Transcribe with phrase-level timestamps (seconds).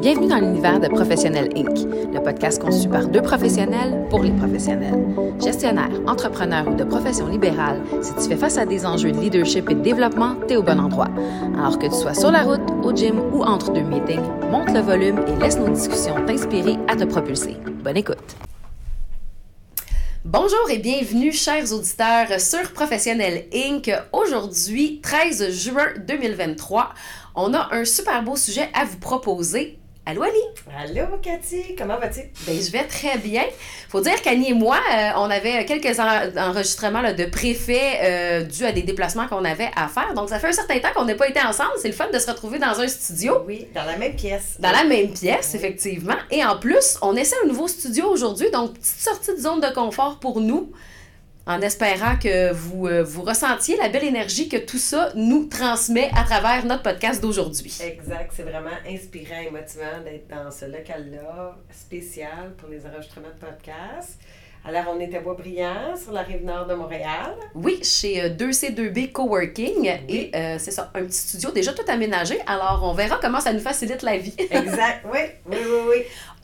[0.00, 5.04] Bienvenue dans l'univers de Professionnel Inc., le podcast conçu par deux professionnels pour les professionnels.
[5.42, 9.68] Gestionnaire, entrepreneur ou de profession libérale, si tu fais face à des enjeux de leadership
[9.68, 11.08] et de développement, t'es au bon endroit.
[11.58, 14.20] Alors que tu sois sur la route, au gym ou entre deux meetings,
[14.50, 17.56] monte le volume et laisse nos discussions t'inspirer à te propulser.
[17.82, 18.36] Bonne écoute!
[20.28, 23.88] Bonjour et bienvenue, chers auditeurs, sur Professionnel Inc.
[24.12, 26.92] Aujourd'hui, 13 juin 2023,
[27.36, 29.78] on a un super beau sujet à vous proposer.
[30.08, 30.38] Allô, Ali?
[30.78, 32.20] Allô, Cathy, comment vas-tu?
[32.46, 33.42] Ben, je vais très bien.
[33.88, 38.70] Faut dire qu'Annie et moi, euh, on avait quelques enregistrements de préfets euh, dus à
[38.70, 40.14] des déplacements qu'on avait à faire.
[40.14, 41.72] Donc, ça fait un certain temps qu'on n'a pas été ensemble.
[41.82, 43.42] C'est le fun de se retrouver dans un studio.
[43.48, 44.54] Oui, dans la même pièce.
[44.60, 46.14] Dans la même pièce, effectivement.
[46.30, 48.48] Et en plus, on essaie un nouveau studio aujourd'hui.
[48.52, 50.70] Donc, petite sortie de zone de confort pour nous
[51.46, 56.10] en espérant que vous, euh, vous ressentiez la belle énergie que tout ça nous transmet
[56.16, 57.78] à travers notre podcast d'aujourd'hui.
[57.82, 63.46] Exact, c'est vraiment inspirant et motivant d'être dans ce local-là spécial pour les enregistrements de
[63.46, 64.18] podcast.
[64.68, 67.36] Alors, on est à Boisbriand, sur la rive nord de Montréal.
[67.54, 69.92] Oui, chez 2C2B euh, Coworking.
[70.08, 72.40] Et euh, c'est ça, un petit studio déjà tout aménagé.
[72.48, 74.34] Alors, on verra comment ça nous facilite la vie.
[74.38, 75.96] exact, oui, oui, oui, oui.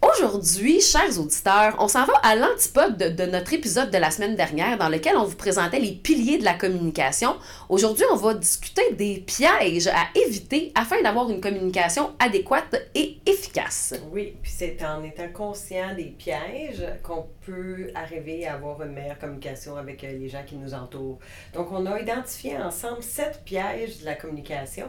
[0.03, 4.77] Aujourd'hui, chers auditeurs, on s'en va à l'antipode de, notre épisode de la semaine dernière
[4.77, 7.37] dans lequel on vous présentait les piliers de la communication.
[7.69, 13.95] Aujourd'hui, on va discuter des pièges à éviter afin d'avoir une communication adéquate et efficace.
[14.11, 19.21] Oui, puis c'est en étant conscient des pièges qu'on peut arriver à avoir une meilleure
[19.21, 21.21] communication avec euh, les gens qui nous entourent.
[21.55, 24.89] Donc, on a identifié ensemble sept pièges de la communication.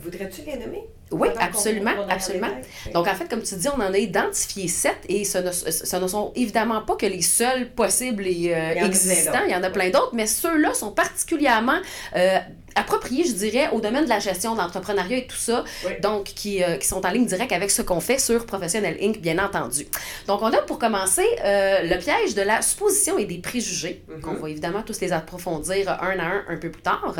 [0.00, 0.84] Voudrais-tu les nommer?
[1.10, 2.48] Oui, absolument, absolument.
[2.92, 5.96] Donc, en fait, comme tu dis, on en a identifié sept et ce ne, ce
[5.96, 9.44] ne sont évidemment pas que les seuls possibles et euh, existants.
[9.46, 11.78] Il y en a plein d'autres, mais ceux-là sont particulièrement
[12.16, 12.38] euh,
[12.74, 15.64] appropriés, je dirais, au domaine de la gestion, de l'entrepreneuriat et tout ça,
[16.02, 19.20] donc qui, euh, qui, sont en ligne directe avec ce qu'on fait sur Professionnel Inc.,
[19.20, 19.86] bien entendu.
[20.26, 24.20] Donc, on a pour commencer euh, le piège de la supposition et des préjugés, mm-hmm.
[24.20, 27.14] qu'on va évidemment tous les approfondir un à un un peu plus tard.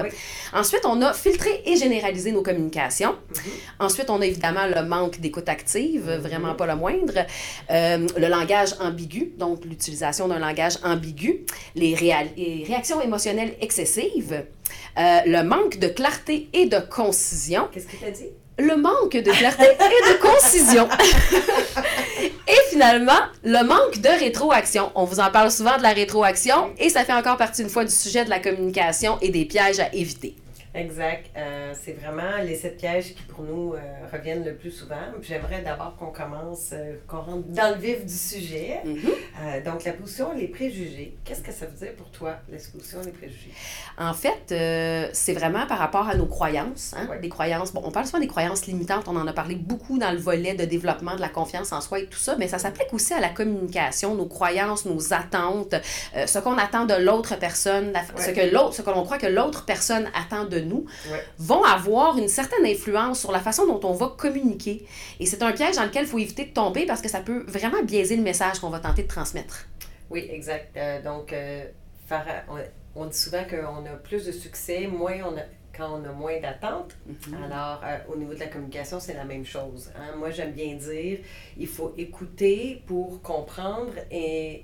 [0.53, 3.13] Ensuite, on a filtré et généralisé nos communications.
[3.13, 3.39] Mm-hmm.
[3.81, 6.19] Ensuite, on a évidemment le manque d'écoute active, mm-hmm.
[6.19, 7.27] vraiment pas le moindre.
[7.71, 11.45] Euh, le langage ambigu, donc l'utilisation d'un langage ambigu.
[11.75, 11.95] Les,
[12.37, 14.45] les réactions émotionnelles excessives.
[14.97, 17.69] Euh, le manque de clarté et de concision.
[17.73, 18.29] Qu'est-ce que tu as dit?
[18.59, 20.89] Le manque de clarté et de concision.
[22.49, 23.13] et finalement,
[23.43, 24.93] le manque de rétroaction.
[24.95, 27.85] On vous en parle souvent de la rétroaction et ça fait encore partie une fois
[27.85, 30.37] du sujet de la communication et des pièges à éviter.
[30.75, 31.31] Exact.
[31.37, 33.79] Euh, c'est vraiment les sept pièges qui, pour nous, euh,
[34.13, 34.97] reviennent le plus souvent.
[35.23, 38.81] J'aimerais d'abord qu'on commence, euh, qu'on rentre dans le vif du sujet.
[38.85, 39.63] Mm-hmm.
[39.65, 41.17] donc, la position, les préjugés.
[41.25, 43.53] Qu'est-ce que ça veut dire pour toi, la position, les préjugés?
[43.99, 46.95] En fait, c'est vraiment par rapport à nos croyances.
[46.97, 47.09] Hein?
[47.23, 49.05] Des croyances, bon, on parle souvent des croyances limitantes.
[49.07, 52.01] On en a parlé beaucoup dans le volet de développement de la confiance en soi
[52.01, 55.77] et tout ça, mais ça s'applique aussi à la communication, nos croyances, nos attentes,
[56.15, 59.65] ce qu'on attend de l'autre personne, ce que l'autre, ce que l'on croit que l'autre
[59.65, 60.87] personne attend de nous,
[61.39, 64.87] vont avoir une certaine influence sur la façon dont on va communiquer.
[65.21, 67.45] Et c'est un piège dans lequel il faut éviter de tomber parce que ça peut
[67.47, 69.67] vraiment biaiser le message qu'on va tenter de transmettre.
[70.11, 70.77] Oui, exact.
[70.77, 71.65] Euh, donc, euh,
[72.95, 75.43] on, dit souvent qu'on a plus de succès, moins on a,
[75.77, 76.97] quand on a moins d'attentes.
[77.07, 77.43] Mhm.
[77.43, 79.91] Alors, euh, au niveau de la communication, c'est la même chose.
[79.97, 80.15] Hein.
[80.17, 81.19] Moi, j'aime bien dire,
[81.59, 84.63] il faut écouter pour comprendre et,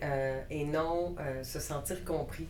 [0.50, 2.46] et non se sentir compris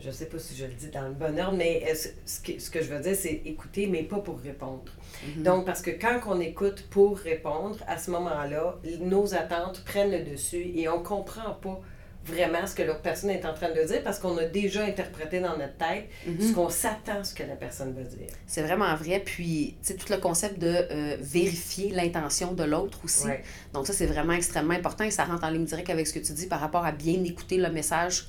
[0.00, 2.40] je ne sais pas si je le dis dans le bon ordre, mais euh, ce
[2.40, 4.92] que, ce que je veux dire, c'est écouter, mais pas pour répondre.
[5.36, 5.42] Mhm.
[5.42, 10.24] Donc, parce que quand on écoute pour répondre, à ce moment-là, nos attentes prennent le
[10.24, 11.80] dessus et on ne comprend pas
[12.24, 15.40] vraiment ce que l'autre personne est en train de dire parce qu'on a déjà interprété
[15.40, 16.40] dans notre tête mhm.
[16.40, 18.28] ce qu'on s'attend ce que la personne veut dire.
[18.46, 19.22] C'est vraiment vrai.
[19.24, 23.28] Puis, tu sais, tout le concept de euh, vérifier l'intention de l'autre aussi.
[23.72, 26.18] Donc, ça, c'est vraiment extrêmement important et ça rentre en ligne directe avec ce que
[26.18, 28.28] tu dis par rapport à bien écouter le message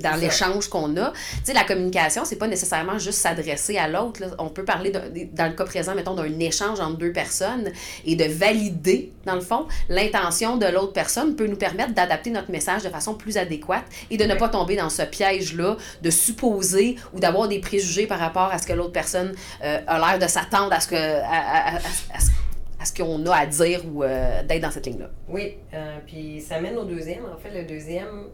[0.00, 1.12] dans l'échange qu'on a.
[1.12, 4.22] Tu sais, la communication, c'est pas nécessairement juste s'adresser à l'autre.
[4.38, 7.70] On peut parler, dans le cas présent, mettons, d'un échange entre deux personnes
[8.04, 12.50] et de valider, dans le fond, l'intention de l'autre personne peut nous permettre d'adapter notre
[12.50, 16.96] message de façon plus adéquate et de ne pas tomber dans ce piège-là de supposer
[17.12, 20.30] ou d'avoir des préjugés par rapport à ce que l'autre personne euh, a l'air de
[20.30, 20.96] s'attendre à ce que...
[20.96, 25.08] À, à, ce qu'on a à dire ou euh, d'être dans cette ligne-là.
[25.28, 27.24] Oui, euh, puis ça mène au deuxième.
[27.26, 28.24] En fait, le deuxième,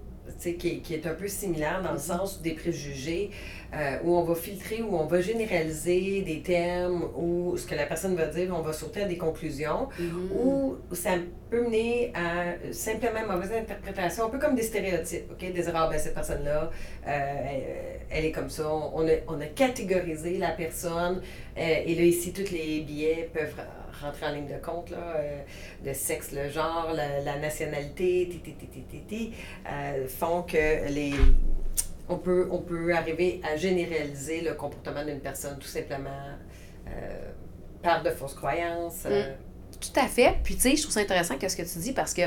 [0.59, 2.19] qui, qui, est un peu similaire dans le mm-hmm.
[2.19, 3.31] sens des préjugés,
[3.75, 7.87] euh, où on va filtrer, où on va généraliser des termes, ou ce que la
[7.87, 10.39] personne va dire, on va sauter à des conclusions, mm-hmm.
[10.41, 11.11] ou ça
[11.51, 15.53] peut mener à simplement mauvaise interprétation, un peu comme des stéréotypes, OK?
[15.53, 16.71] Des erreurs, ben, cette personne-là,
[17.07, 21.21] euh, elle, est comme ça, on a, on a catégorisé la personne,
[21.57, 23.55] euh, et là, ici, tous les billets peuvent
[24.01, 25.41] rentrer en ligne de compte, là, euh,
[25.85, 28.29] le sexe, le genre, la, nationalité,
[29.71, 31.15] euh, font que les
[32.09, 36.11] on peut, on peut arriver à généraliser le comportement d'une personne tout simplement
[36.87, 36.91] euh,
[37.83, 39.05] par de fausses croyances.
[39.07, 39.31] Euh.
[39.31, 39.37] Mm.
[39.81, 40.37] Tout à fait.
[40.43, 42.23] Puis, tu sais, je trouve ça intéressant ce que tu dis parce que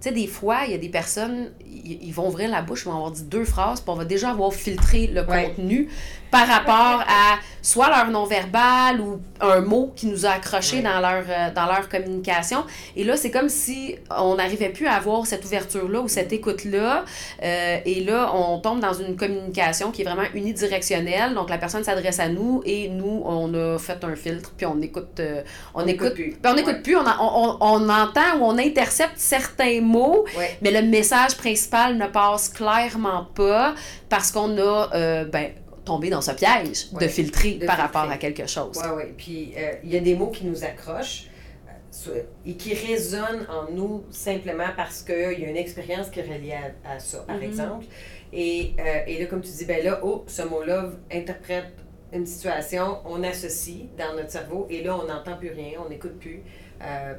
[0.00, 2.88] tu sais, des fois, il y a des personnes, ils vont ouvrir la bouche, ils
[2.88, 5.88] vont avoir dit deux phrases, puis on va déjà avoir filtré le contenu
[6.30, 11.24] par rapport à soit leur non-verbal ou un mot qui nous a accroché dans, leur,
[11.28, 12.64] euh, dans leur communication.
[12.96, 17.04] Et là, c'est comme si on n'arrivait plus à avoir cette ouverture-là ou cette écoute-là.
[17.42, 21.34] Euh, et là, on tombe dans une communication qui est vraiment unidirectionnelle.
[21.34, 24.80] Donc, la personne s'adresse à nous et nous, on a fait un filtre, puis on
[24.80, 25.20] écoute.
[25.20, 25.42] Euh,
[25.74, 26.30] on, écoute, plus.
[26.30, 29.87] Puis on n'écoute plus, on, on, on, entend ou on intercepte certains mots,
[30.62, 33.74] mais le message principal ne passe clairement pas
[34.08, 35.52] parce qu'on a, ben,
[35.88, 38.76] tomber dans ce piège de filtrer par rapport à quelque chose.
[38.76, 39.02] Oui, oui.
[39.16, 41.28] Puis euh, il y a des mots qui nous accrochent
[42.08, 46.30] euh, et qui résonnent en nous simplement parce qu'il y a une expérience qui est
[46.30, 47.42] reliée à, ça, par mm-hmm.
[47.42, 47.86] exemple.
[48.32, 51.72] Et, euh, et, là, comme tu dis, ben là, oh, ce mot-là interprète
[52.12, 56.18] une situation, on associe dans notre cerveau et là, on n'entend plus rien, on n'écoute
[56.18, 56.42] plus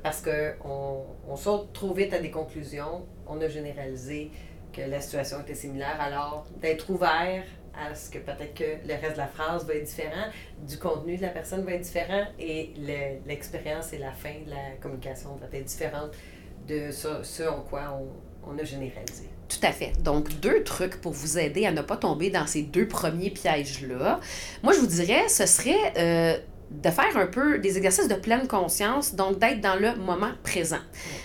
[0.03, 4.31] parce qu'on on saute trop vite à des conclusions, on a généralisé
[4.73, 5.99] que la situation était similaire.
[5.99, 9.85] Alors, d'être ouvert à ce que peut-être que le reste de la phrase va être
[9.85, 10.25] différent,
[10.67, 12.73] du contenu de la personne va être différent et
[13.25, 16.11] l'expérience et la fin de la communication va être différente
[16.67, 17.99] de ce, en quoi
[18.45, 19.29] on, a généralisé.
[19.47, 19.93] Tout à fait.
[20.01, 24.19] Donc, deux trucs pour vous aider à ne pas tomber dans ces deux premiers pièges-là.
[24.63, 26.37] Moi, je vous dirais, ce serait euh,
[26.71, 30.79] de faire un peu des exercices de pleine conscience, donc d'être dans le moment présent.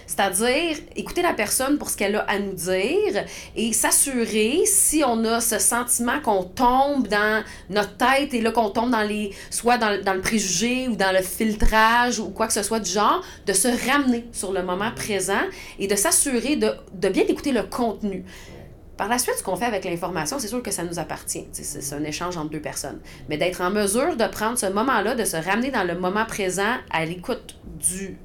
[0.06, 3.24] C'est-à-dire écouter la personne pour ce qu'elle a à nous dire
[3.54, 8.70] et s'assurer si on a ce sentiment qu'on tombe dans notre tête et là qu'on
[8.70, 12.62] tombe dans les soit dans, le préjugé ou dans le filtrage ou quoi que ce
[12.62, 15.42] soit du genre, de se ramener sur le moment présent
[15.78, 18.24] et de s'assurer de bien écouter le contenu.
[18.96, 21.46] Par la suite, ce qu'on fait avec l'information, c'est sûr que ça nous appartient.
[21.52, 23.00] C'est un échange entre deux personnes.
[23.28, 26.76] Mais d'être en mesure de prendre ce moment-là, de se ramener dans le moment présent,
[26.90, 27.58] à l'écoute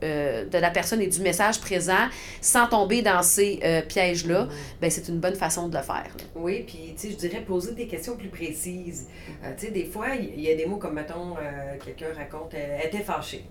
[0.03, 2.07] euh, de la personne et du message présent,
[2.41, 4.47] sans tomber dans ces euh, pièges-là,
[4.79, 6.11] ben, c'est une bonne façon de le faire.
[6.35, 9.07] Oui, puis je dirais poser des questions plus précises.
[9.43, 11.35] Euh, des fois, il y a des mots comme, mettons,
[11.83, 13.45] quelqu'un raconte, elle était fâchée.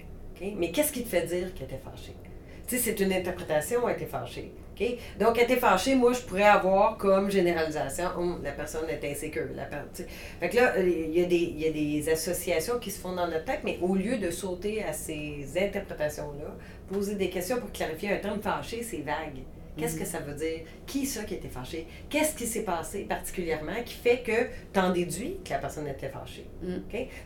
[0.57, 2.15] Mais qu'est-ce qui te fait dire qu'elle était fâchée?
[2.69, 4.53] C'est une interprétation, elle était fâchée.
[5.19, 9.49] Donc, elle était fâchée, moi, je pourrais avoir comme généralisation, hum, la personne est insécure.
[9.55, 13.01] La fait que là, il y, a des, il y a des associations qui se
[13.01, 16.55] font dans notre tête, mais au lieu de sauter à ces interprétations-là,
[16.93, 19.43] poser des questions pour clarifier un terme fâché, c'est vague.
[19.79, 20.61] Qu'est-ce que ça veut dire?
[20.87, 21.87] Qui ça qui était fâché?
[22.09, 26.09] Qu'est-ce qui s'est passé particulièrement qui fait que tu en déduis que la personne était
[26.09, 26.47] fâchée?
[26.63, 26.79] Mm.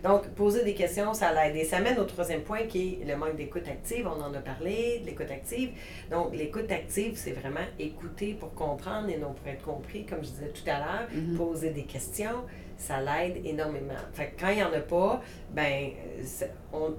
[0.03, 1.57] Donc, poser des questions, ça l'aide.
[1.57, 4.07] Et ça mène au troisième point qui est le manque d'écoute active.
[4.07, 5.71] On en a parlé, de l'écoute active.
[6.11, 10.31] Donc, l'écoute active, c'est vraiment écouter pour comprendre et non pour être compris, comme je
[10.31, 11.09] disais tout à l'heure.
[11.15, 11.37] Mm-hmm.
[11.37, 12.45] Poser des questions,
[12.77, 13.95] ça l'aide énormément.
[14.13, 15.23] Fait quand il n'y en a pas,
[15.53, 15.91] ben,
[16.73, 16.95] on,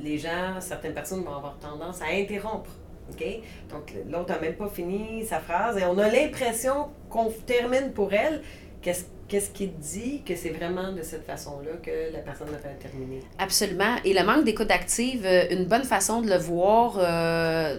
[0.00, 2.70] les gens, certaines personnes vont avoir tendance à interrompre
[3.10, 3.24] OK?
[3.70, 8.12] Donc, l'autre n'a même pas fini sa phrase et on a l'impression qu'on termine pour
[8.12, 8.42] elle.
[8.82, 13.20] Qu'est-ce qu'est-ce qui dit que c'est vraiment de cette façon-là que la personne va terminer?
[13.38, 13.96] Absolument.
[14.04, 17.78] Et le manque d'écoute active, euh, une bonne façon de le voir euh,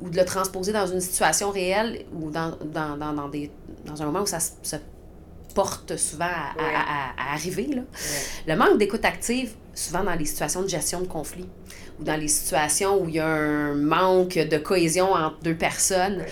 [0.00, 3.50] ou de le transposer dans une situation réelle ou dans, dans, dans, dans des,
[3.84, 4.76] dans un moment où ça se
[5.54, 7.66] porte souvent à, arriver.
[7.66, 7.82] Là.
[8.46, 11.46] Le manque d'écoute active, souvent dans les situations de gestion de conflit
[12.00, 16.24] ou dans les situations où il y a un manque de cohésion entre deux personnes.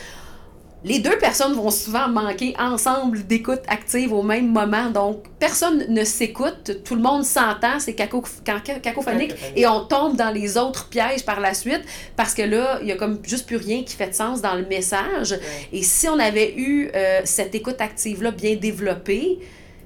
[0.85, 4.91] Les deux personnes vont souvent manquer ensemble d'écoute active au même moment.
[4.91, 10.59] Donc, personne ne s'écoute, tout le monde s'entend, c'est cacophonique, et on tombe dans les
[10.59, 11.83] autres pièges par la suite
[12.17, 14.57] parce que là, il y a comme juste plus rien qui fait de sens dans
[14.57, 15.39] le message.
[15.73, 19.39] Et si on avait eu euh, cette écoute active-là bien développée,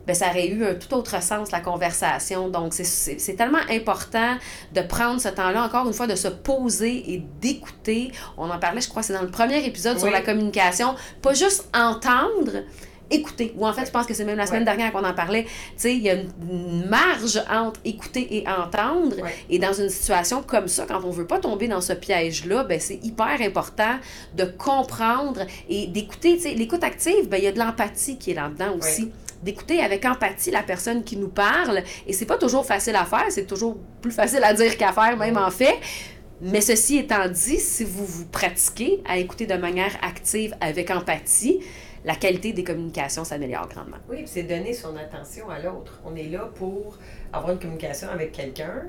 [0.06, 2.48] ben, ça aurait eu un tout autre sens, la conversation.
[2.48, 4.36] Donc, c'est tellement important
[4.72, 8.12] de prendre ce temps-là, encore une fois, de se poser et d'écouter.
[8.36, 10.94] On en parlait, je crois, c'est dans le premier épisode sur la communication.
[11.22, 12.62] Pas juste entendre,
[13.10, 13.52] écouter.
[13.56, 15.44] Ou en fait, je pense que c'est même la semaine dernière qu'on en parlait.
[15.44, 19.16] Tu sais, il y a une marge entre écouter et entendre.
[19.50, 22.80] Et dans une situation comme ça, quand on veut pas tomber dans ce piège-là, ben,
[22.80, 23.96] c'est hyper important
[24.36, 26.36] de comprendre et d'écouter.
[26.36, 29.10] Tu sais, l'écoute active, ben, il y a de l'empathie qui est là-dedans aussi
[29.42, 31.82] d'écouter avec empathie la personne qui nous parle.
[32.06, 35.16] Et c'est pas toujours facile à faire, c'est toujours plus facile à dire qu'à faire,
[35.16, 35.76] même en fait.
[36.40, 41.60] Mais ceci étant dit, si vous vous pratiquez à écouter de manière active avec empathie,
[42.04, 43.96] la qualité des communications s'améliore grandement.
[44.08, 46.00] Oui, c'est donner son attention à l'autre.
[46.04, 46.98] On est là pour
[47.32, 48.84] avoir une communication avec quelqu'un.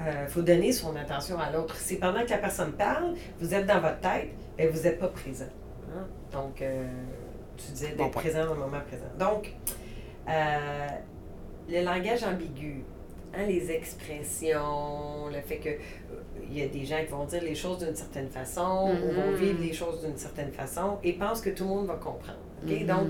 [0.00, 1.76] il faut donner son attention à l'autre.
[1.76, 5.08] Si pendant que la personne parle, vous êtes dans votre tête, et vous n'êtes pas
[5.08, 5.48] présent.
[5.90, 6.06] Hein.
[6.30, 6.62] Donc,
[7.56, 9.10] tu disais d'être présent dans le moment présent.
[9.18, 9.54] Donc,
[10.26, 12.84] le langage ambigu,
[13.34, 15.70] hein, les expressions, le fait que
[16.50, 19.32] il y a des gens qui vont dire les choses d'une certaine façon, ou vont
[19.32, 19.34] mm-hmm.
[19.36, 22.38] vivre les choses d'une certaine façon, et pensent que tout le monde va comprendre.
[22.66, 22.86] Mm-hmm.
[22.86, 23.08] Donc,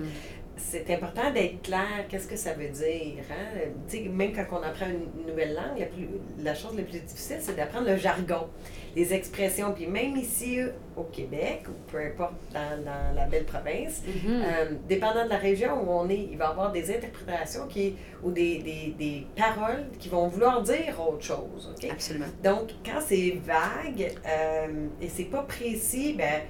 [0.56, 3.24] c'est important d'être clair, qu'est-ce que ça veut dire.
[3.30, 4.08] Hein?
[4.10, 7.56] Même quand on apprend une nouvelle langue, la, plus, la chose la plus difficile, c'est
[7.56, 8.46] d'apprendre le jargon,
[8.94, 9.72] les expressions.
[9.72, 10.58] Puis même ici
[10.96, 14.28] au Québec, ou peu importe dans, dans la belle province, mm-hmm.
[14.28, 17.96] euh, dépendant de la région où on est, il va y avoir des interprétations qui,
[18.22, 21.74] ou des, des, des paroles qui vont vouloir dire autre chose.
[21.90, 22.26] Absolument.
[22.44, 26.42] Donc, quand c'est vague euh, et c'est pas précis, ben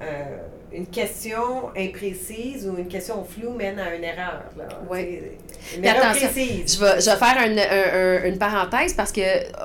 [0.00, 0.38] euh,
[0.72, 4.44] une question imprécise ou une question floue mène à une erreur.
[4.88, 5.18] Oui.
[5.47, 5.47] Une
[5.82, 6.76] erreur précise.
[6.76, 9.20] Je vais, je vais faire une parenthèse parce que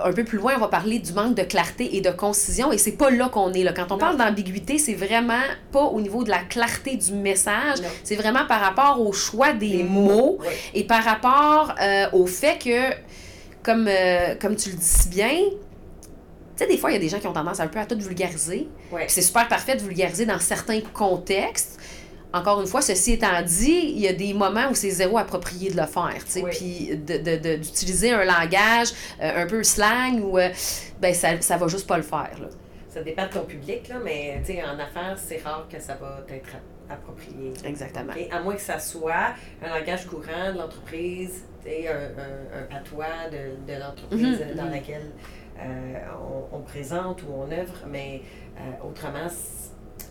[0.08, 2.78] un peu plus loin, on va parler du manque de clarté et de concision et
[2.78, 3.64] c'est pas là qu'on est.
[3.64, 3.74] Là.
[3.74, 5.34] Quand on parle d'ambiguïté, c'est vraiment
[5.72, 9.84] pas au niveau de la clarté du message, c'est vraiment par rapport au choix des
[9.84, 10.40] mots,
[10.74, 12.96] et par rapport euh, au fait que,
[13.64, 15.30] comme, euh, comme tu le dis si bien,
[16.56, 17.86] tu sais, des fois, il y a des gens qui ont tendance un peu à
[17.86, 18.68] tout vulgariser.
[19.08, 21.80] C'est super parfait de vulgariser dans certains contextes.
[22.34, 25.70] Encore une fois, ceci étant dit, il y a des moments où c'est zéro approprié
[25.70, 28.90] de le faire, tu sais, puis d'utiliser un langage
[29.22, 30.50] euh, un peu slang ou euh,
[31.00, 32.48] ben ça, ça va juste pas le faire, là.
[32.90, 36.50] Ça dépend de ton public, là, mais en affaires, c'est rare que ça va être
[36.90, 37.54] approprié.
[37.66, 38.14] Exactement.
[38.32, 43.72] À moins que ça soit un langage courant de l'entreprise, un, un, un patois de,
[43.72, 44.56] de l'entreprise mm-hmm.
[44.56, 45.12] dans laquelle
[45.60, 46.00] euh,
[46.52, 48.22] on, présente ou on œuvre, mais
[48.84, 49.28] autrement,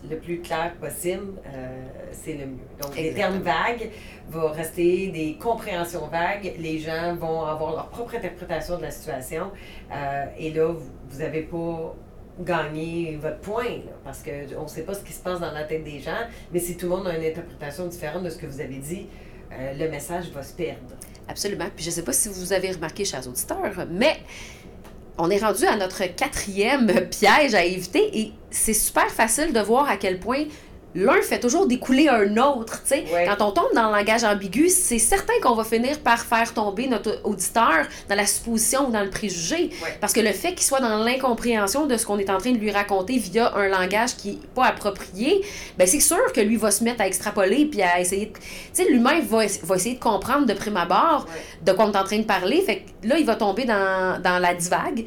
[0.09, 2.67] le plus clair possible, euh, c'est le mieux.
[2.81, 3.89] Donc, les termes vagues
[4.29, 6.53] vont rester des compréhensions vagues.
[6.59, 9.51] Les gens vont avoir leur propre interprétation de la situation.
[10.37, 10.73] et là,
[11.09, 11.95] vous n'avez pas
[12.39, 15.83] gagné votre point, parce qu'on ne sait pas ce qui se passe dans la tête
[15.83, 18.59] des gens, mais si tout le monde a une interprétation différente de ce que vous
[18.59, 19.07] avez dit,
[19.51, 20.95] le message va se perdre.
[21.27, 21.67] Absolument.
[21.75, 24.17] Puis je ne sais pas si vous avez remarqué, chers auditeurs, mais
[25.17, 29.89] on est rendu à notre quatrième piège à éviter et c'est super facile de voir
[29.89, 30.45] à quel point
[30.95, 32.81] l'un fait toujours découler un autre.
[32.85, 33.03] sais.
[33.27, 36.87] Quand on tombe dans le langage ambigu, c'est certain qu'on va finir par faire tomber
[36.87, 39.69] notre auditeur dans la supposition ou dans le préjugé.
[39.99, 42.57] Parce que le fait qu'il soit dans l'incompréhension de ce qu'on est en train de
[42.57, 45.43] lui raconter via un langage qui n'est pas approprié,
[45.77, 48.41] ben c'est sûr que lui va se mettre à extrapoler puis à essayer Tu
[48.73, 51.27] sais, l'humain va, va essayer de comprendre de prime abord
[51.65, 52.61] de quoi on est en train de parler.
[52.61, 55.05] Fait que là, il va tomber dans, dans la divague.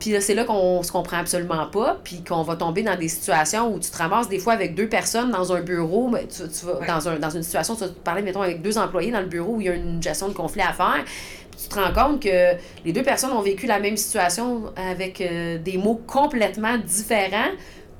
[0.00, 3.72] Puis c'est là qu'on se comprend absolument pas, puis qu'on va tomber dans des situations
[3.72, 6.66] où tu te ramasses des fois avec deux personnes dans un bureau, ben, tu, tu
[6.66, 9.26] vas dans, un, dans une situation, tu vas parler, mettons, avec deux employés dans le
[9.26, 11.04] bureau où il y a une gestion de conflit à faire,
[11.50, 12.54] puis tu te rends compte que
[12.84, 17.50] les deux personnes ont vécu la même situation avec euh, des mots complètement différents,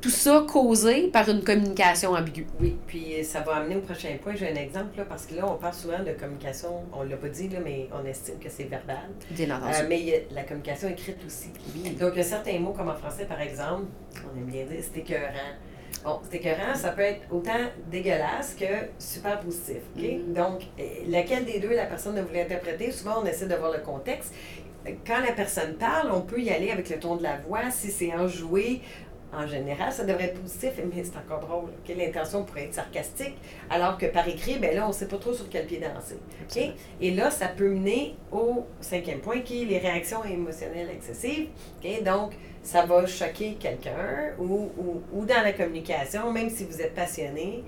[0.00, 2.46] tout ça causé par une communication ambiguë.
[2.58, 4.34] Oui, puis ça va amener au prochain point.
[4.34, 7.16] J'ai un exemple, là, parce que là, on parle souvent de communication, on ne l'a
[7.16, 9.10] pas dit, là, mais on estime que c'est verbal.
[9.30, 9.74] Bien entendu.
[9.74, 11.50] Euh, mais a la communication écrite aussi.
[11.98, 13.84] Donc, il y a certains mots, comme en français, par exemple,
[14.24, 15.52] on aime bien dire c'est écœurant.
[16.04, 18.64] Bon, c'est écœurant, ça peut être autant dégueulasse que
[18.98, 19.78] super positif.
[19.96, 20.02] OK?
[20.02, 20.32] Mm-hmm.
[20.32, 23.72] Donc, euh, laquelle des deux la personne ne voulait interpréter, souvent on essaie de voir
[23.72, 24.32] le contexte
[25.06, 27.70] quand la personne parle, on peut y aller avec le ton de la voix.
[27.70, 28.80] Si c'est enjoué,
[29.32, 31.70] en général, ça devrait être positif, mais c'est encore drôle.
[31.88, 33.36] L'intention pourrait être sarcastique,
[33.68, 36.18] alors que par écrit, ben là, on ne sait pas trop sur quel pied danser.
[37.00, 41.48] Et là, ça peut mener au cinquième point, qui est les réactions émotionnelles excessives.
[42.04, 42.32] Donc,
[42.62, 44.70] ça va choquer quelqu'un ou,
[45.12, 47.64] ou, dans la communication, même si vous êtes passionné.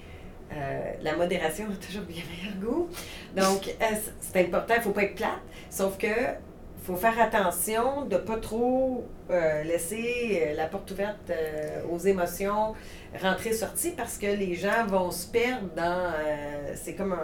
[0.54, 2.88] Euh, la modération a toujours bien meilleur goût.
[3.35, 3.85] Donc, euh,
[4.21, 5.40] c'est important, il ne faut pas être plate.
[5.71, 6.07] Sauf que
[6.83, 11.99] faut faire attention de ne pas trop euh, laisser euh, la porte ouverte euh, aux
[11.99, 12.75] émotions
[13.21, 16.12] rentrer-sortir parce que les gens vont se perdre dans.
[16.75, 17.15] c'est comme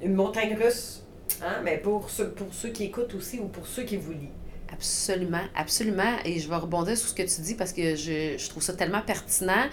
[0.00, 1.04] une montagne russe.
[1.42, 1.60] Hein?
[1.64, 4.28] Mais pour ceux, pour ceux qui écoutent aussi ou pour ceux qui vous lisent.
[4.72, 6.16] Absolument, absolument.
[6.24, 8.74] Et je vais rebondir sur ce que tu dis parce que je, je trouve ça
[8.74, 9.66] tellement pertinent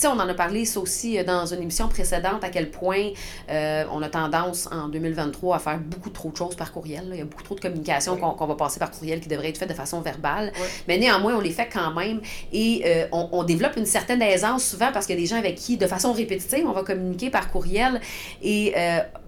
[0.00, 3.10] sais, on en a parlé ça aussi euh, dans une émission précédente, à quel point
[3.50, 7.08] euh, on a tendance en 2023 à faire beaucoup trop de choses par courriel.
[7.12, 9.58] Il y a beaucoup trop de communication qu'on va passer par courriel qui devrait être
[9.58, 10.52] faite de façon verbale.
[10.86, 12.20] Mais néanmoins, on les fait quand même
[12.52, 15.38] et euh, on, on, développe une certaine aisance souvent parce qu'il y a des gens
[15.38, 18.00] avec qui, de façon répétitive, on va communiquer par courriel
[18.42, 18.74] et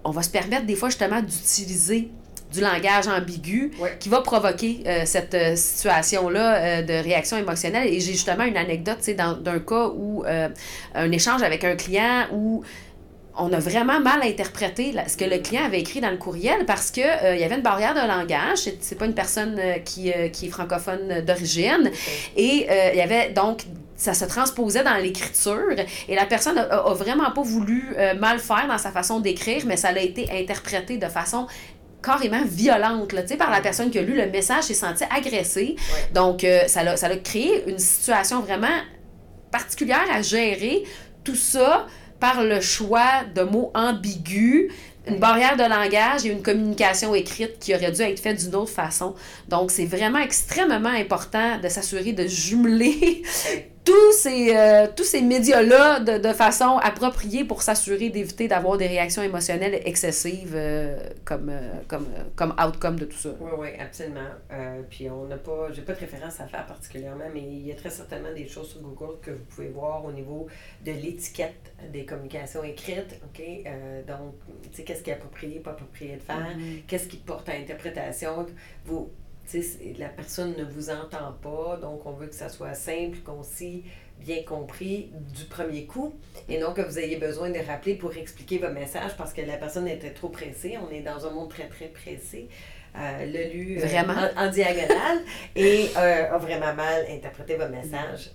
[0.05, 2.11] on va se permettre des fois justement d'utiliser
[2.53, 7.89] du langage ambigu qui va provoquer euh, cette euh, situation-là euh, de réaction émotionnelle.
[7.89, 10.25] Et j'ai justement une anecdote d'un cas où
[10.95, 12.63] un échange avec un client où
[13.41, 16.91] on a vraiment mal interprété ce que le client avait écrit dans le courriel parce
[16.91, 18.59] qu'il euh, il y avait une barrière de langage.
[18.81, 21.91] C'est pas une personne euh, qui, qui est francophone d'origine.
[22.37, 23.63] Et il y avait donc
[23.97, 25.75] ça se transposait dans l'écriture
[26.09, 29.89] et la personne a, vraiment pas voulu mal faire dans sa façon d'écrire, mais ça
[29.89, 31.47] a été interprété de façon
[32.03, 35.77] carrément violente là, par la personne qui a lu le message s'est sentie agressée.
[36.15, 38.69] Donc, ça, a, ça a créé une situation vraiment
[39.51, 40.85] particulière à gérer.
[41.25, 41.87] Tout ça
[42.21, 44.71] par le choix de mots ambigus,
[45.09, 48.71] une barrière de langage et une communication écrite qui aurait dû être faite d'une autre
[48.71, 49.15] façon.
[49.49, 53.23] Donc, c'est vraiment extrêmement important de s'assurer de jumeler
[53.85, 58.87] tous ces, euh, tous ces médias-là de, de, façon appropriée pour s'assurer d'éviter d'avoir des
[58.87, 62.07] réactions émotionnelles excessives euh, comme, euh, comme,
[62.37, 63.31] comme outcome de tout ça.
[63.41, 64.21] Oui, oui, absolument.
[64.91, 67.75] puis on n'a pas, j'ai pas de référence à faire particulièrement, mais il y a
[67.75, 70.47] très certainement des choses sur Google que vous pouvez voir au niveau
[70.85, 73.19] de l'étiquette des communications écrites.
[73.25, 73.43] OK?
[74.07, 74.35] donc,
[74.71, 76.85] tu sais, qu'est-ce qui est approprié, pas approprié de faire, mm-hmm.
[76.87, 78.47] qu'est-ce qui porte à interprétation.
[78.85, 79.11] Vous,
[79.99, 83.85] la personne ne vous entend pas, donc on veut que ça soit simple, concis,
[84.19, 86.15] bien compris du premier coup,
[86.49, 89.57] et non que vous ayez besoin de rappeler pour expliquer votre message parce que la
[89.57, 90.79] personne était trop pressée.
[90.79, 92.49] On est dans un monde très, très pressé.
[92.97, 95.19] Euh, le lu euh, En, diagonale
[95.55, 98.33] et euh, a vraiment mal interprété votre message.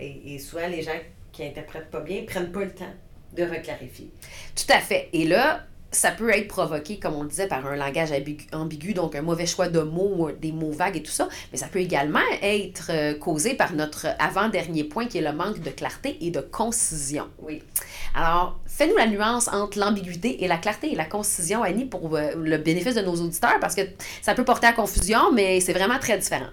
[0.00, 0.98] et, et souvent, les gens
[1.30, 2.92] qui interprètent pas bien prennent pas le temps
[3.32, 4.10] de reclarifier.
[4.54, 5.08] Tout à fait.
[5.12, 8.12] Et là, ça peut être provoqué, comme on le disait, par un langage
[8.52, 11.66] ambigu, donc un mauvais choix de mots, des mots vagues et tout ça, mais ça
[11.66, 16.16] peut également être euh, causé par notre avant-dernier point qui est le manque de clarté
[16.22, 17.28] et de concision.
[17.40, 17.62] Oui.
[18.14, 22.32] Alors, fais-nous la nuance entre l'ambiguïté et la clarté et la concision, Annie, pour euh,
[22.36, 23.82] le bénéfice de nos auditeurs, parce que
[24.22, 26.50] ça peut porter à confusion, mais c'est vraiment très différent.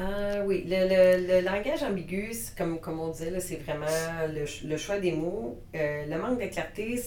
[0.00, 3.86] Euh, oui, le, le, le, langage ambigu, comme, comme on disait, c'est vraiment
[4.28, 5.56] le, le, choix des mots.
[5.72, 7.00] le manque de clarté,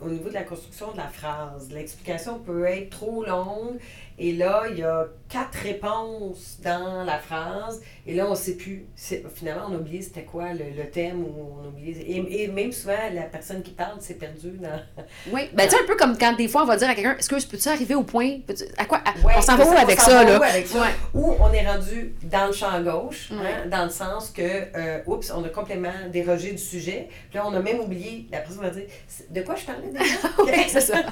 [0.00, 1.70] au niveau de la construction de la phrase.
[1.70, 3.78] L'explication peut être trop longue
[4.18, 7.82] et là, il y a quatre réponses dans la phrase.
[8.06, 8.86] Et là, on ne sait plus.
[9.34, 11.90] Finalement, on a oublié c'était quoi le, le, thème ou on oublie.
[11.90, 14.80] Et, et, même souvent, la personne qui parle s'est perdue dans.
[15.32, 17.16] Oui, ben, tu sais, un peu comme quand des fois, on va dire à quelqu'un
[17.18, 18.38] Est-ce que peux-tu arriver au point?
[18.78, 19.02] À quoi?
[19.36, 20.36] On s'en va où avec ça, là?
[20.36, 20.86] avec ça?
[21.12, 25.30] Ou on est rendu dans le champ gauche, hein, dans le sens que, euh, oups,
[25.34, 27.08] on a complètement dérogé du sujet.
[27.30, 28.28] Puis là, on a même oublié.
[28.30, 28.86] La personne va dire
[29.30, 30.04] De quoi je parlais déjà
[30.44, 31.02] Oui, c'est ça.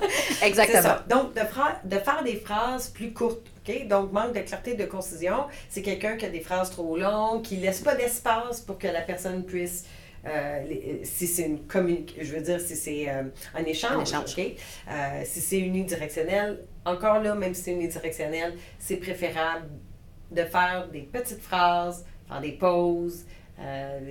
[0.42, 0.82] Exactement.
[0.82, 1.04] Ça.
[1.08, 1.40] Donc, de,
[1.88, 3.42] de faire des phrases plus courte.
[3.88, 7.56] Donc, manque de clarté, de concision, c'est quelqu'un qui a des phrases trop longues, qui
[7.56, 9.84] ne laisse pas d'espace pour que la personne puisse.
[10.26, 10.64] Euh,
[11.02, 15.58] si c'est une communication, je veux dire, si c'est euh, un échange, euh, si c'est
[15.58, 19.66] unidirectionnel, encore là, même si c'est unidirectionnel, c'est préférable
[20.30, 23.24] de faire des petites phrases, faire des pauses,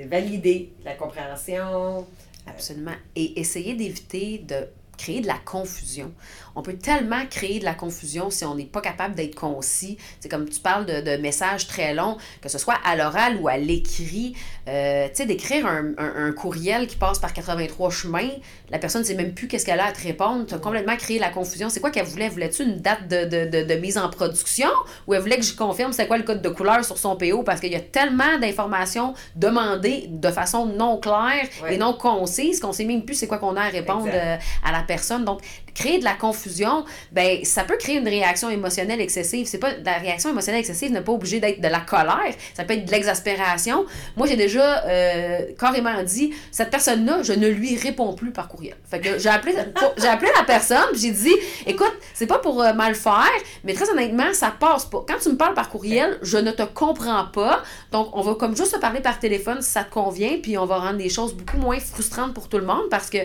[0.07, 2.05] valider la compréhension.
[2.45, 2.95] Absolument.
[3.15, 4.67] Et essayer d'éviter de
[4.97, 6.13] créer de la confusion.
[6.55, 9.97] On peut tellement créer de la confusion si on n'est pas capable d'être concis.
[10.19, 13.47] C'est comme tu parles de, de, messages très longs, que ce soit à l'oral ou
[13.47, 14.35] à l'écrit.
[14.67, 18.29] Euh, tu sais, d'écrire un, un, courriel qui passe par 83 chemins,
[18.73, 20.47] la personne ne sait même plus qu'est-ce qu'elle a à te répondre.
[20.47, 21.69] Tu as complètement créé la confusion.
[21.69, 22.27] C'est quoi qu'elle voulait?
[22.27, 24.67] Voulais-tu une date de, de, de, mise en production?
[25.05, 27.43] Ou elle voulait que je confirme c'est quoi le code de couleur sur son PO?
[27.43, 32.69] Parce qu'il y a tellement d'informations demandées de façon non claire et non concise qu'on
[32.69, 35.23] ne sait même plus c'est quoi qu'on a à répondre euh, à la personne.
[35.23, 35.41] Donc,
[35.73, 39.47] créer de la confusion, ben ça peut créer une réaction émotionnelle excessive.
[39.47, 42.73] C'est pas la réaction émotionnelle excessive n'est pas obligée d'être de la colère, ça peut
[42.73, 43.85] être de l'exaspération.
[44.15, 48.75] Moi, j'ai déjà euh, carrément dit cette personne-là, je ne lui réponds plus par courriel.
[48.89, 49.53] Fait que j'ai appelé
[49.97, 51.33] j'ai appelé la personne, j'ai dit
[51.65, 53.29] écoute, c'est pas pour euh, mal faire,
[53.63, 55.03] mais très honnêtement, ça passe pas.
[55.07, 57.63] Quand tu me parles par courriel, je ne te comprends pas.
[57.91, 60.65] Donc on va comme juste se parler par téléphone si ça te convient, puis on
[60.65, 63.19] va rendre les choses beaucoup moins frustrantes pour tout le monde parce que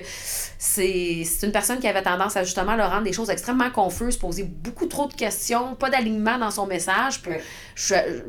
[0.59, 4.44] c'est une personne qui avait tendance à justement leur rendre des choses extrêmement confuses, poser
[4.44, 7.22] beaucoup trop de questions, pas d'alignement dans son message.
[7.22, 7.33] Puis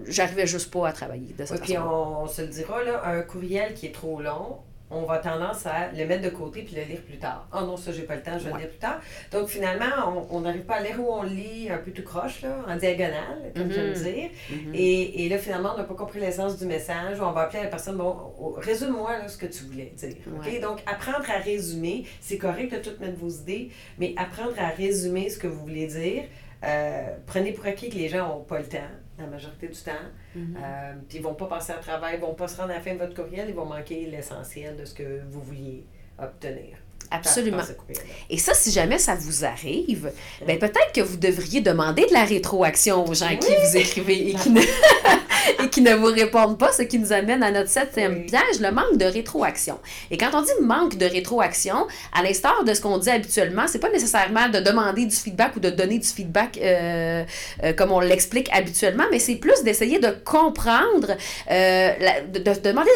[0.08, 3.74] j'arrivais juste pas à travailler de cette Puis on, se le dira, là, un courriel
[3.74, 4.58] qui est trop long,
[4.92, 7.48] on va tendance à le mettre de côté puis le lire plus tard.
[7.54, 9.00] oh non, ça, j'ai pas le temps, je vais le lire plus tard.
[9.32, 12.50] Donc, finalement, on n'arrive pas à lire où on lit un peu tout croche, là,
[12.68, 14.04] en diagonale, comme je veux mm-hmm.
[14.04, 14.30] dire.
[14.52, 14.76] Mm-hmm.
[14.76, 17.20] et, et, là, finalement, on n'a pas compris l'essence du message.
[17.22, 18.16] On va appeler la personne, bon,
[18.58, 20.16] résume-moi ce que tu voulais dire.
[20.38, 20.62] OK?
[20.62, 25.30] Donc, apprendre à résumer, c'est correct de tout mettre vos idées, mais apprendre à résumer
[25.30, 26.24] ce que vous voulez dire.
[26.64, 28.78] Euh, prenez pour acquis que les gens n'ont pas le temps
[29.20, 29.92] la majorité du temps.
[30.36, 30.58] Mhm.
[30.58, 32.82] Euh, puis ils vont pas passer à travail, ils vont pas se rendre à la
[32.82, 35.86] fin de votre courriel, ils vont manquer l'essentiel de ce que vous vouliez
[36.18, 36.78] obtenir.
[37.12, 37.64] Absolument.
[38.30, 40.12] Et ça, si jamais ça vous arrive,
[40.46, 44.34] ben peut-être que vous devriez demander de la rétroaction aux gens qui vous écrivez et
[44.36, 44.50] qui,
[45.72, 48.98] qui ne vous répondent pas, ce qui nous amène à notre septième piège, le manque
[48.98, 49.80] de rétroaction.
[50.12, 53.80] Et quand on dit manque de rétroaction, à l'instar de ce qu'on dit habituellement, c'est
[53.80, 57.24] pas nécessairement de demander du feedback ou de donner du feedback euh,
[57.64, 61.16] euh, comme on l'explique habituellement, mais c'est plus d'essayer de comprendre,
[61.52, 61.92] euh,
[62.32, 62.92] de, demander,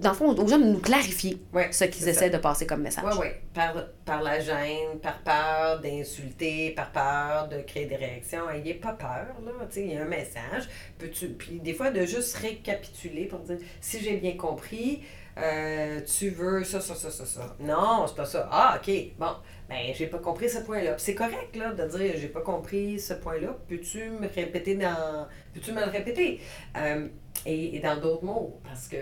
[0.00, 1.38] dans le fond, aux gens de nous clarifier
[1.70, 3.04] ce qu'ils essaient de passer comme message.
[3.06, 3.26] Oui, oui.
[3.54, 3.72] Par,
[4.04, 8.50] par la gêne, par peur d'insulter, par peur de créer des réactions.
[8.50, 9.52] Ayez pas peur, là.
[9.76, 10.68] Il y a un message.
[10.98, 15.02] Peux-tu, puis des fois, de juste récapituler pour dire si j'ai bien compris,
[15.36, 17.56] euh, tu veux ça, ça, ça, ça, ça.
[17.58, 18.48] Non, c'est pas ça.
[18.50, 18.92] Ah, OK.
[19.18, 19.36] Bon,
[19.68, 20.96] ben, j'ai pas compris ce point-là.
[20.98, 23.56] c'est correct, là, de dire j'ai pas compris ce point-là.
[23.68, 25.26] Peux-tu me répéter dans.
[25.52, 26.40] Peux-tu me le répéter?
[26.76, 27.08] Euh,
[27.46, 28.96] et, dans d'autres mots, parce que,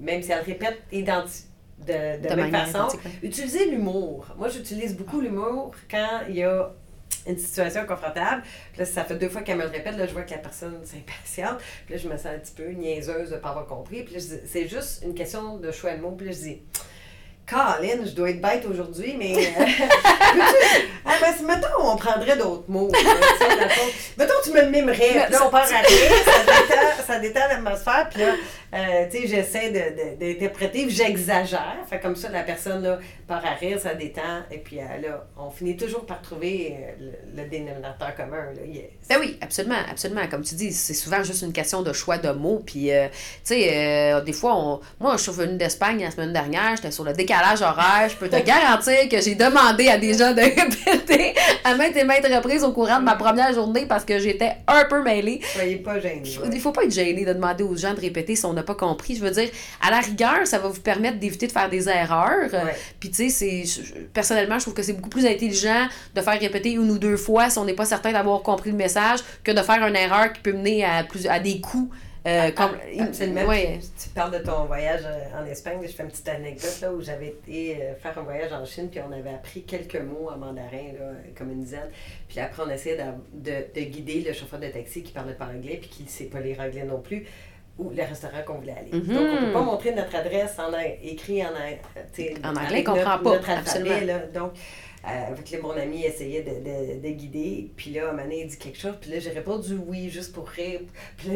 [0.00, 1.46] même si elle répète identique
[1.86, 2.88] de, de, même façon,
[3.22, 4.26] utilisez l'humour.
[4.36, 6.70] Moi, j'utilise beaucoup l'humour quand il y a
[7.26, 8.42] une situation confortable.
[8.72, 10.38] Puis là, ça fait deux fois qu'elle me le répète, là, je vois que la
[10.38, 11.58] personne s'impatiente.
[11.86, 14.02] Puis là, je me sens un petit peu niaiseuse de ne pas avoir compris.
[14.04, 16.12] Puis là, c'est juste une question de choix de mots.
[16.12, 16.62] Puis là, je dis,
[17.46, 19.34] Caroline, je dois être bête aujourd'hui, mais.
[19.36, 19.50] Euh,
[21.04, 22.90] ah, ben, mettons, on prendrait d'autres mots.
[24.16, 25.24] mettons, tu me mimerais.
[25.24, 28.08] Puis là, on part à rire, ça détend, ça détend l'atmosphère.
[28.08, 28.34] Puis là,
[28.72, 31.76] euh, tu sais, j'essaie d'interpréter, j'exagère.
[31.88, 34.42] Fait comme ça, la personne, là, part à rire, ça détend.
[34.50, 38.44] Et puis euh, là, on finit toujours par trouver euh, le, dénominateur commun.
[38.54, 38.80] Là.
[39.08, 40.26] Ben oui, absolument, absolument.
[40.30, 42.62] Comme tu dis, c'est souvent juste une question de choix de mots.
[42.64, 44.80] Puis, tu sais, des fois, on...
[45.00, 48.08] moi, je suis venue d'Espagne la semaine dernière, j'étais sur le décalage horaire.
[48.08, 52.04] Je peux te garantir que j'ai demandé à des gens de répéter à maintes et
[52.04, 55.40] maintes reprises au courant de ma première journée parce que j'étais un peu mêlée.
[55.54, 56.22] Soyez pas gênés.
[56.52, 59.16] Il faut pas être gêné de demander aux gens de répéter si pas compris.
[59.16, 59.48] Je veux dire,
[59.80, 62.50] à la rigueur, ça va vous permettre d'éviter de faire des erreurs.
[62.98, 63.64] Puis, tu sais,
[64.12, 67.50] personnellement, je trouve que c'est beaucoup plus intelligent de faire répéter une ou deux fois
[67.50, 70.40] si on n'est pas certain d'avoir compris le message que de faire une erreur qui
[70.40, 71.94] peut mener à, plus, à des coups.
[72.26, 73.46] Euh, ah, comme, ah, absolument.
[73.46, 73.78] Ouais.
[73.98, 75.78] Tu, parles de ton voyage euh, en Espagne.
[75.82, 78.88] Je fais une petite anecdote là, où j'avais été euh, faire un voyage en Chine,
[78.90, 81.88] puis on avait appris quelques mots en mandarin, là, comme une dizaine.
[82.28, 85.78] Puis après, on essayait de, de, guider le chauffeur de taxi qui parlait pas anglais,
[85.80, 87.26] puis qui ne sait pas lire anglais non plus
[87.78, 88.90] ou le restaurant qu'on voulait aller.
[88.90, 89.66] Donc, on ne peut pas mhm.
[89.66, 90.70] montrer notre adresse en
[91.02, 92.84] écrit en, en anglais.
[92.86, 93.30] On comprend pas.
[93.30, 94.18] Notre alphabet, là.
[94.34, 94.52] Donc,
[95.02, 97.70] euh, avec mon ami essayait de, de, de, guider.
[97.74, 98.96] Puis là, un moment donné, il dit quelque chose.
[99.00, 100.80] Puis là, j'ai répondu oui, juste pour rire.
[101.16, 101.28] Puis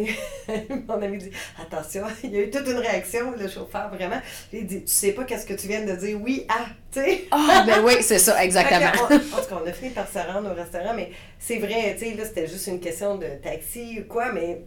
[0.49, 0.55] là,
[0.87, 4.21] mon ami dit Attention, il y a eu toute une réaction, le chauffeur, vraiment.
[4.53, 7.25] Il dit Tu sais pas qu'est-ce que tu viens de dire oui ah, tu sais.
[7.31, 8.85] Ah, ben oui, c'est ça, exactement.
[8.85, 12.05] en tout cas, on a fini par se rendre au restaurant, mais c'est vrai, tu
[12.05, 14.61] sais, là, c'était juste une question de taxi ou quoi, mais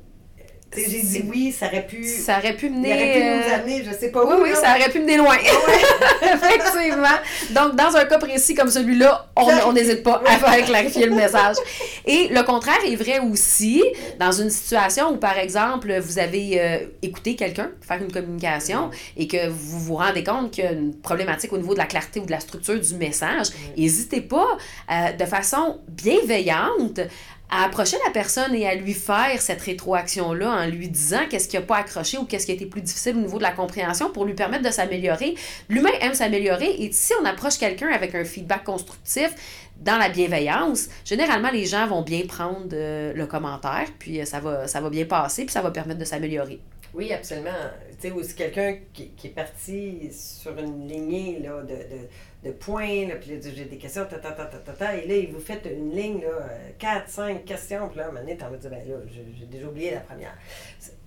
[0.75, 2.03] j'ai dit oui, ça aurait pu.
[2.03, 2.89] Ça aurait pu mener.
[2.89, 4.43] Ça aurait pu nous amener, je sais pas oui, où.
[4.43, 5.35] Oui, ça aurait pu mener loin.
[6.21, 7.07] Effectivement.
[7.51, 11.55] Donc, dans un cas précis comme celui-là, on n'hésite pas à faire clarifier le message.
[12.05, 13.83] Et le contraire est vrai aussi
[14.19, 19.27] dans une situation où, par exemple, vous avez euh, écouté quelqu'un faire une communication et
[19.27, 22.19] que vous vous rendez compte qu'il y a une problématique au niveau de la clarté
[22.19, 23.47] ou de la structure du message.
[23.77, 24.57] N'hésitez pas
[24.91, 26.99] euh, de façon bienveillante
[27.49, 31.55] à approcher la personne et à lui faire cette rétroaction-là en lui disant qu'est-ce qui
[31.55, 34.11] n'a pas accroché ou qu'est-ce qui a été plus difficile au niveau de la compréhension
[34.11, 35.35] pour lui permettre de s'améliorer.
[35.69, 39.33] L'humain aime s'améliorer et si on approche quelqu'un avec un feedback constructif,
[39.79, 44.39] dans la bienveillance, généralement, les gens vont bien prendre euh, le commentaire, puis euh, ça
[44.39, 46.59] va, ça va bien passer, puis ça va permettre de s'améliorer.
[46.93, 47.51] Oui, absolument.
[48.01, 51.75] Tu sais, aussi quelqu'un qui, qui, est parti sur une lignée là, de
[52.43, 55.31] de points, là, puis j'ai des questions, ta, ta, ta, ta, ta, et là, il
[55.31, 56.47] vous fait une ligne, là,
[56.77, 59.45] 4, 5 questions, puis là, à un moment donné, t'en vas dire, ben là, j'ai
[59.45, 60.37] déjà oublié la première.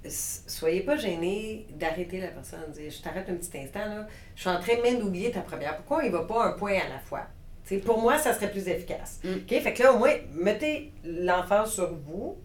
[0.05, 4.41] Soyez pas gênés d'arrêter la personne, de dire, je t'arrête un petit instant, là, je
[4.41, 5.77] suis en train même d'oublier ta première.
[5.77, 7.27] Pourquoi il va pas un point à la fois?
[7.65, 9.21] T'sais, pour moi, ça serait plus efficace.
[9.23, 9.29] Mm.
[9.29, 9.61] OK?
[9.63, 12.39] Fait que là, au moins, mettez l'emphase sur vous,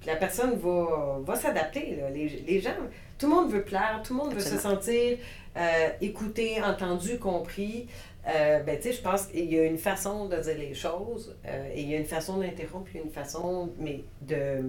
[0.00, 1.98] puis la personne va, va s'adapter.
[2.12, 2.74] Les, les gens,
[3.16, 5.18] tout le monde veut plaire, tout le monde veut se sentir
[5.56, 7.86] euh, écouté, entendu, compris.
[8.26, 11.36] Euh, ben, tu sais, je pense qu'il y a une façon de dire les choses
[11.46, 14.62] euh, et il y a une façon d'interrompre, une façon, mais de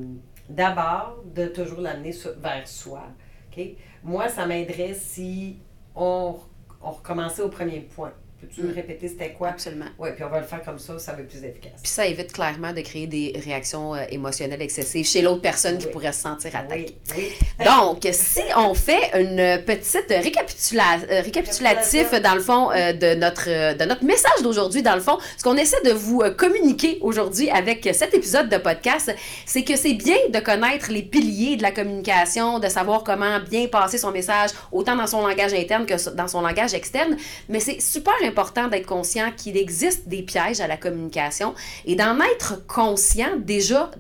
[0.49, 3.03] d'abord, de toujours l'amener vers soi.
[3.51, 3.65] ok?
[4.03, 5.57] Moi, ça m'aiderait si
[5.95, 6.35] on,
[6.81, 8.13] on recommençait au premier point.
[8.45, 9.49] Peux-tu me répéter c'était quoi?
[9.49, 9.85] Absolument.
[9.97, 11.81] Oui, puis on va le faire comme ça, ça va être plus efficace.
[11.81, 15.87] Puis ça évite clairement de créer des réactions euh, émotionnelles excessives chez l'autre personne qui
[15.87, 16.97] pourrait se sentir attaquée.
[17.17, 17.31] Oui.
[17.65, 23.45] Donc, si on fait une petite récapitula euh, récapitulatif, dans le fond, euh, de, notre,
[23.75, 27.89] de notre message d'aujourd'hui, dans le fond, ce qu'on essaie de vous communiquer aujourd'hui avec
[27.93, 29.13] cet épisode de podcast,
[29.45, 33.67] c'est que c'est bien de connaître les piliers de la communication, de savoir comment bien
[33.67, 37.17] passer son message, autant dans son langage interne que dans son langage externe,
[37.49, 38.34] mais c'est super important
[38.69, 43.91] d'être conscient qu'il existe des pièges à la communication et d'en être conscient déjà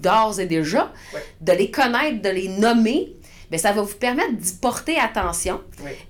[0.00, 0.92] d'ores et déjà,
[1.40, 3.16] de les connaître, de les nommer,
[3.50, 5.60] bien, ça va vous permettre d'y porter attention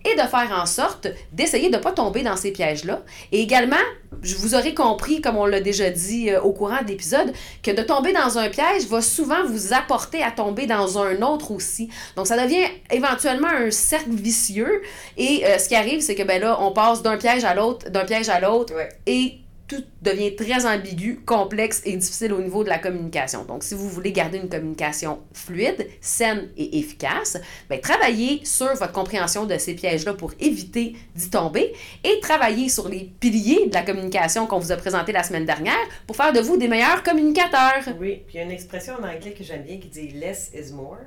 [0.05, 3.03] et de faire en sorte d'essayer de ne pas tomber dans ces pièges-là.
[3.33, 3.77] Et également,
[4.23, 7.71] je vous aurais compris, comme on l'a déjà dit euh, au courant de l'épisode, que
[7.71, 11.89] de tomber dans un piège va souvent vous apporter à tomber dans un autre aussi.
[12.17, 14.83] Donc, ça devient éventuellement un cercle vicieux.
[15.17, 17.91] Et euh, ce qui arrive, c'est que ben là, on passe d'un piège à l'autre,
[17.91, 18.73] d'un piège à l'autre.
[19.07, 23.45] Et tout devient très ambigu, complexe et difficile au niveau de la communication.
[23.45, 27.39] Donc, si vous voulez garder une communication fluide, saine et efficace,
[27.71, 31.73] bien, travaillez sur votre compréhension de ces pièges-là pour éviter d'y tomber
[32.03, 35.75] et travaillez sur les piliers de la communication qu'on vous a présenté la semaine dernière
[36.07, 37.83] pour faire de vous des meilleurs communicateurs.
[37.99, 40.51] Oui, puis il y a une expression en anglais que j'aime bien qui dit less
[40.55, 40.99] is more.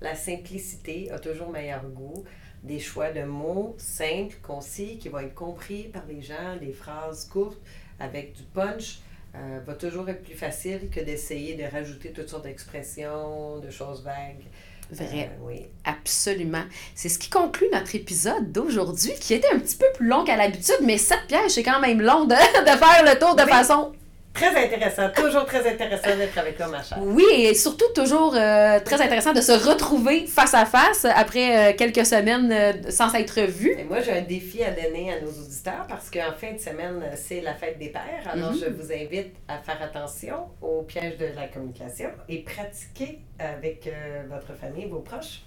[0.00, 2.24] La simplicité a toujours meilleur goût
[2.62, 7.24] des choix de mots simples, concis, qui vont être compris par les gens, des phrases
[7.24, 7.60] courtes,
[8.00, 9.00] avec du punch
[9.36, 14.02] euh, va toujours être plus facile que d'essayer de rajouter toutes sortes d'expressions, de choses
[14.02, 14.44] vagues.
[14.90, 15.30] Vrai.
[15.30, 15.66] Euh, oui.
[15.84, 16.64] Absolument.
[16.96, 20.36] C'est ce qui conclut notre épisode d'aujourd'hui, qui était un petit peu plus long qu'à
[20.36, 23.92] l'habitude, mais cette piège, c'est quand même long de, de faire le tour de façon
[24.32, 26.98] Très intéressant, toujours très intéressant d'être avec toi, ma chère.
[27.02, 31.76] Oui, et surtout toujours euh, très intéressant de se retrouver face à face après euh,
[31.76, 33.74] quelques semaines euh, sans s'être vus.
[33.78, 37.02] Et moi, j'ai un défi à donner à nos auditeurs parce qu'en fin de semaine,
[37.16, 38.30] c'est la fête des pères.
[38.32, 38.60] Alors, mhm.
[38.60, 43.90] je vous invite à faire attention aux pièges de la communication et pratiquer avec
[44.28, 45.40] votre famille, vos proches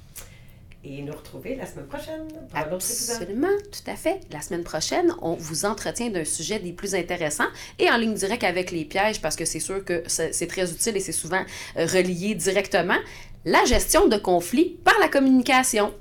[0.83, 3.15] et nous retrouver la semaine prochaine pour épisode.
[3.21, 4.19] Absolument, tout à fait.
[4.31, 7.47] La semaine prochaine, on vous entretient d'un sujet des plus intéressants
[7.79, 10.97] et en ligne directe avec les pièges parce que c'est sûr que c'est très utile
[10.97, 11.43] et c'est souvent
[11.77, 12.97] euh, relié directement.
[13.45, 15.93] La gestion de conflits par la communication.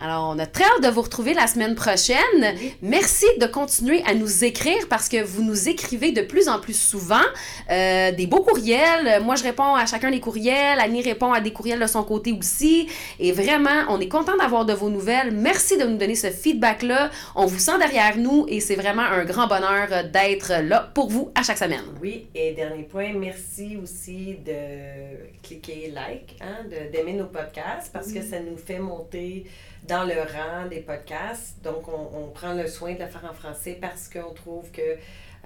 [0.00, 2.18] Alors, on a très hâte de vous retrouver la semaine prochaine.
[2.82, 6.78] Merci de continuer à nous écrire parce que vous nous écrivez de plus en plus
[6.78, 7.22] souvent
[7.70, 9.22] euh, des beaux courriels.
[9.22, 10.80] Moi, je réponds à chacun des courriels.
[10.80, 12.88] Annie répond à des courriels de son côté aussi.
[13.20, 15.30] Et vraiment, on est content d'avoir de vos nouvelles.
[15.30, 17.10] Merci de nous donner ce feedback-là.
[17.36, 21.30] On vous sent derrière nous et c'est vraiment un grand bonheur d'être là pour vous
[21.36, 21.84] à chaque semaine.
[22.02, 28.22] Oui, et dernier point, merci aussi de cliquer like, hein, d'aimer nos podcasts parce que
[28.22, 29.46] ça nous fait monter
[29.84, 31.62] dans le rang des podcasts.
[31.62, 34.96] Donc, on, prend le soin de le faire en français parce qu'on trouve que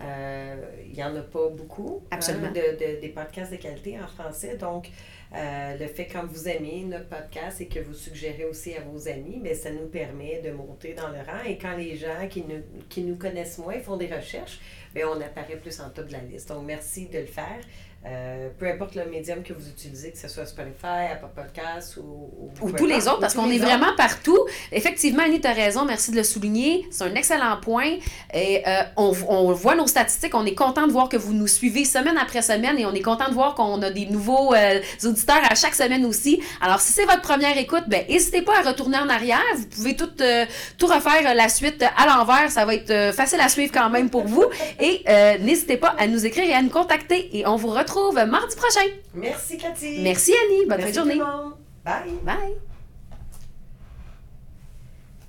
[0.01, 4.57] euh, il n'y en a pas beaucoup hein, de, des podcasts de qualité en français.
[4.57, 4.90] Donc,
[5.35, 9.09] euh, le fait quand vous aimez notre podcast et que vous suggérez aussi à vos
[9.09, 11.44] amis, mais ça nous permet de monter dans le rang.
[11.46, 14.61] Et quand les gens qui nous, qui nous connaissent moins font des recherches,
[14.94, 16.48] bien, on apparaît plus en top de la liste.
[16.48, 17.61] Donc, merci de le faire.
[18.07, 22.31] Euh, peu importe le médium que vous utilisez, que ce soit Spotify, Apple Podcasts ou,
[22.61, 24.39] ou, tous les autres, parce qu'on est vraiment partout.
[24.71, 26.87] Effectivement, Annie, tu as raison, merci de le souligner.
[26.93, 27.97] C'est un excellent point.
[28.33, 31.49] Et euh, on, on, voit nos statistiques, on est content de voir que vous nous
[31.49, 34.81] suivez semaine après semaine et on est content de voir qu'on a des nouveaux euh,
[35.05, 36.41] auditeurs à chaque semaine aussi.
[36.61, 39.43] Alors, si c'est votre première écoute, ben n'hésitez pas à retourner en arrière.
[39.57, 40.11] Vous pouvez tout,
[40.79, 42.51] tout refaire la suite à l'envers.
[42.53, 44.45] Ça va être facile à suivre quand même pour vous.
[44.79, 45.05] Et
[45.41, 47.37] n'hésitez pas à nous écrire et à nous contacter.
[47.37, 48.88] Et on vous retrouve retrouve mardi prochain.
[49.14, 50.01] Merci, Cathy.
[50.03, 50.66] Merci, Annie.
[50.66, 51.18] Bonne fin de journée.
[51.85, 52.12] Bye.
[52.24, 52.67] Bye.